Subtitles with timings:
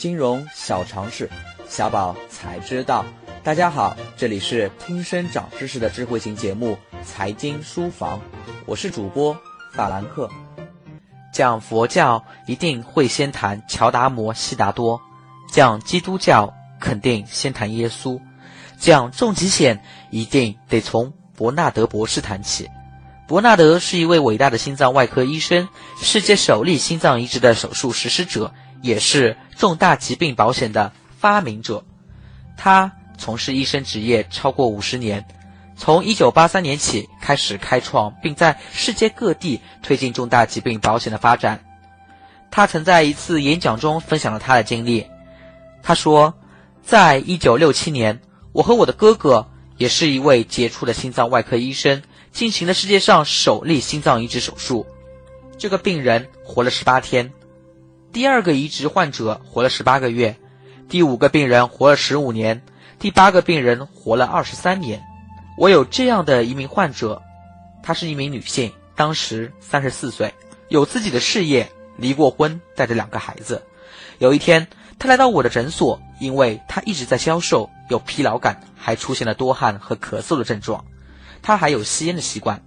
[0.00, 1.28] 金融小常识，
[1.68, 3.04] 小宝才知道。
[3.44, 8.18] 大家好，这里是听声长知识的智慧型节目《财经书房》，
[8.64, 9.36] 我是主播
[9.74, 10.26] 法兰克。
[11.34, 14.98] 讲佛教一定会先谈乔达摩悉达多，
[15.52, 18.18] 讲基督教肯定先谈耶稣，
[18.78, 22.66] 讲重疾险一定得从伯纳德博士谈起。
[23.28, 25.68] 伯纳德是一位伟大的心脏外科医生，
[26.00, 31.84] 世界首例心脏移植的手术实施者，也是重大疾病保险的发明者。
[32.56, 35.22] 他从事医生职业超过五十年，
[35.76, 41.62] 从1983年起开始开创，并在世界各地推进重大疾病保险的发展。
[42.50, 45.06] 他曾在一次演讲中分享了他的经历。
[45.82, 46.32] 他说，
[46.82, 48.18] 在1967年，
[48.52, 49.46] 我和我的哥哥
[49.76, 52.02] 也是一位杰出的心脏外科医生。
[52.32, 54.86] 进行了世界上首例心脏移植手术，
[55.58, 57.32] 这个病人活了十八天，
[58.12, 60.36] 第二个移植患者活了十八个月，
[60.88, 62.60] 第五个病人活了十五年，
[62.98, 65.00] 第八个病人活了二十三年。
[65.56, 67.22] 我有这样的一名患者，
[67.84, 70.34] 她是一名女性，当时三十四岁，
[70.68, 73.62] 有自己的事业，离过婚，带着两个孩子。
[74.18, 74.66] 有一天，
[74.98, 80.84] 她来到我的诊所，因为她一直在消瘦，有疲劳感，还出现了多汗和咳嗽的症状。
[81.42, 82.62] 他还有吸烟的习惯，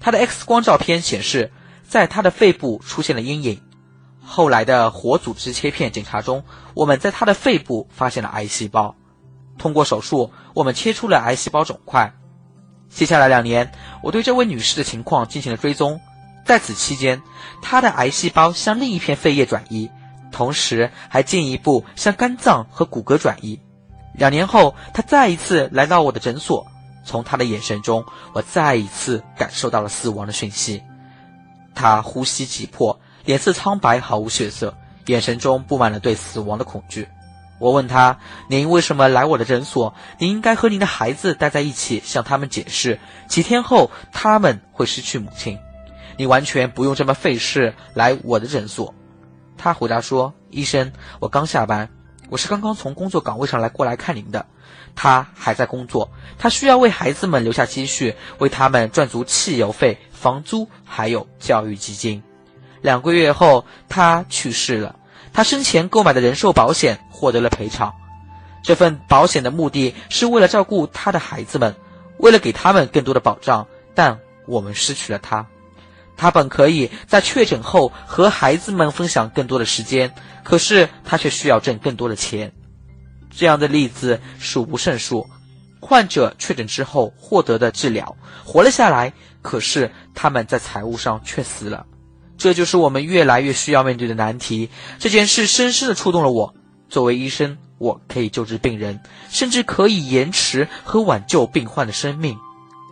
[0.00, 1.52] 他的 X 光照片显示，
[1.86, 3.62] 在他的肺部出现了阴影。
[4.32, 8.94] 后来的活组织切片检查中，我们在他的肺部发现了癌细胞。
[9.58, 12.14] 通过手术，我们切出了癌细胞肿块。
[12.88, 13.72] 接下来两年，
[14.04, 16.00] 我对这位女士的情况进行了追踪，
[16.46, 17.20] 在此期间，
[17.60, 19.90] 她的癌细胞向另一片肺叶转移，
[20.30, 23.60] 同时还进一步向肝脏和骨骼转移。
[24.14, 26.64] 两年后，她再一次来到我的诊所。
[27.04, 30.84] 从他的眼神中，我再一次感受到了死亡的讯息。
[31.74, 34.74] 他呼吸急迫，脸色苍白，毫无血色，
[35.06, 37.08] 眼神中布满了对死亡的恐惧。
[37.58, 38.18] 我问他
[38.48, 39.94] ：“您为什么来我的诊所？
[40.18, 42.98] 您应该和您的孩子待在一起，向他们解释，
[43.28, 45.58] 几天后他们会失去母亲。
[46.16, 48.94] 你完全不用这么费事来我的诊所。”
[49.58, 51.90] 他回答说：“医生，我刚下班，
[52.30, 54.46] 我是刚刚从工作岗位上来过来看您的。”
[54.96, 62.22] 他还在工作，他需要为孩子们留下积蓄，为他们赚足汽油费、房租，还有教育基金。
[62.82, 64.96] 两个月后，他去世了。
[65.32, 67.94] 他生前购买的人寿保险获得了赔偿。
[68.62, 71.74] 这份保险的目的是为了照顾他的孩子们，
[72.18, 73.66] 为了给他们更多的保障。
[73.94, 75.46] 但我们失去了他。
[76.16, 82.52] 他本可以在确诊后和孩子们分享更多的时间，可是他却需要挣更多的钱。
[83.30, 85.26] 这样的例子数不胜数，
[85.80, 91.86] 患者确诊之后获得的治疗活了下来，可是他们在财务上却死了。
[92.40, 94.70] 这就是我们越来越需要面对的难题。
[94.98, 96.54] 这件事深深的触动了我。
[96.88, 102.38] 作为医生，我可以救治病人，甚至可以延迟和挽救病患的生命，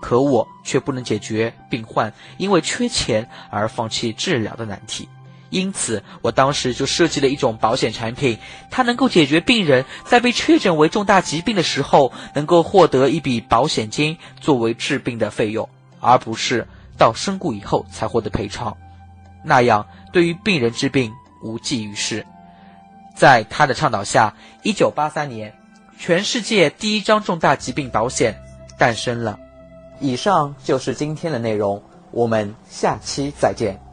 [0.00, 5.06] 可我却不能解决病患因为缺钱而放弃治疗的难题。
[5.50, 8.38] 因此，我当时就设计了一种保险产品，
[8.70, 15.68] 它能够解决病人在被确诊为重大疾病的时候，能够获得一笔保险金作为治病的费用，
[16.00, 16.66] 而不是
[16.96, 18.74] 到身故以后才获得赔偿。
[19.44, 21.12] 那样对于病人治病
[21.42, 22.26] 无济于事。
[23.14, 24.34] 在他的倡导下，
[24.64, 25.54] 一九八三年，
[25.98, 28.36] 全世界第一张重大疾病保险
[28.76, 29.38] 诞生了。
[30.00, 33.83] 以上就是今天的内容，我们下期再见。